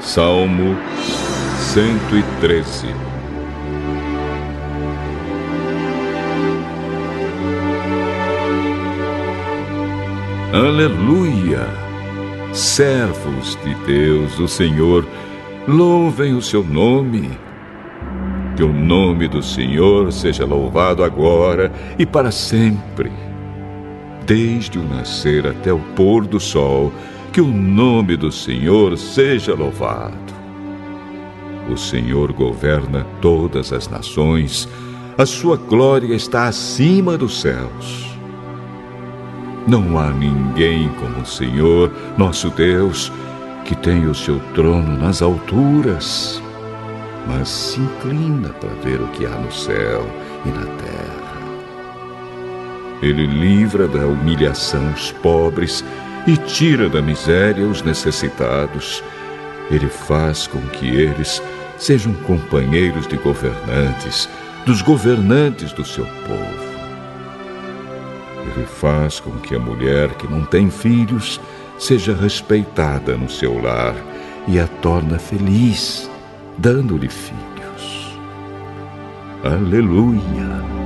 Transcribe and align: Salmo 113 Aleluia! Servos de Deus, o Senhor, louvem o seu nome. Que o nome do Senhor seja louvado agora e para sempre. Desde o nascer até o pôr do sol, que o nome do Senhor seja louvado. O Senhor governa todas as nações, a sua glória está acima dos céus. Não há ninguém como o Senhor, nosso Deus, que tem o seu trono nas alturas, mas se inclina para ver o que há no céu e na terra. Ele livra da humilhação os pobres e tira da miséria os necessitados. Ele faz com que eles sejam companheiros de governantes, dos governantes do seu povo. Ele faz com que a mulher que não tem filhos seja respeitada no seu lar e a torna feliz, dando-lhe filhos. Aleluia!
Salmo 0.00 0.76
113 1.58 3.08
Aleluia! 10.52 11.66
Servos 12.54 13.58
de 13.62 13.74
Deus, 13.86 14.38
o 14.38 14.48
Senhor, 14.48 15.06
louvem 15.68 16.34
o 16.34 16.40
seu 16.40 16.64
nome. 16.64 17.30
Que 18.56 18.62
o 18.62 18.72
nome 18.72 19.28
do 19.28 19.42
Senhor 19.42 20.10
seja 20.10 20.46
louvado 20.46 21.04
agora 21.04 21.70
e 21.98 22.06
para 22.06 22.30
sempre. 22.30 23.12
Desde 24.24 24.78
o 24.78 24.82
nascer 24.82 25.46
até 25.46 25.72
o 25.72 25.78
pôr 25.94 26.26
do 26.26 26.40
sol, 26.40 26.92
que 27.38 27.42
o 27.42 27.46
nome 27.46 28.16
do 28.16 28.32
Senhor 28.32 28.98
seja 28.98 29.54
louvado. 29.54 30.34
O 31.72 31.76
Senhor 31.76 32.32
governa 32.32 33.06
todas 33.20 33.72
as 33.72 33.86
nações, 33.86 34.68
a 35.16 35.24
sua 35.24 35.56
glória 35.56 36.16
está 36.16 36.48
acima 36.48 37.16
dos 37.16 37.40
céus. 37.40 38.08
Não 39.68 39.96
há 40.00 40.10
ninguém 40.10 40.88
como 40.94 41.20
o 41.20 41.24
Senhor, 41.24 41.92
nosso 42.16 42.50
Deus, 42.50 43.12
que 43.64 43.76
tem 43.76 44.06
o 44.06 44.14
seu 44.16 44.40
trono 44.52 44.98
nas 44.98 45.22
alturas, 45.22 46.42
mas 47.28 47.48
se 47.48 47.80
inclina 47.80 48.48
para 48.48 48.74
ver 48.82 49.00
o 49.00 49.06
que 49.12 49.24
há 49.24 49.38
no 49.38 49.52
céu 49.52 50.04
e 50.44 50.48
na 50.48 50.66
terra. 50.66 51.28
Ele 53.00 53.26
livra 53.26 53.86
da 53.86 54.04
humilhação 54.06 54.92
os 54.92 55.12
pobres 55.12 55.84
e 56.28 56.36
tira 56.36 56.90
da 56.90 57.00
miséria 57.00 57.66
os 57.66 57.80
necessitados. 57.80 59.02
Ele 59.70 59.88
faz 59.88 60.46
com 60.46 60.60
que 60.60 60.86
eles 60.86 61.42
sejam 61.78 62.12
companheiros 62.12 63.06
de 63.06 63.16
governantes, 63.16 64.28
dos 64.66 64.82
governantes 64.82 65.72
do 65.72 65.86
seu 65.86 66.04
povo. 66.04 66.68
Ele 68.42 68.66
faz 68.66 69.20
com 69.20 69.30
que 69.38 69.54
a 69.54 69.58
mulher 69.58 70.10
que 70.16 70.30
não 70.30 70.44
tem 70.44 70.70
filhos 70.70 71.40
seja 71.78 72.14
respeitada 72.14 73.16
no 73.16 73.30
seu 73.30 73.62
lar 73.62 73.96
e 74.46 74.60
a 74.60 74.66
torna 74.66 75.18
feliz, 75.18 76.10
dando-lhe 76.58 77.08
filhos. 77.08 78.18
Aleluia! 79.42 80.77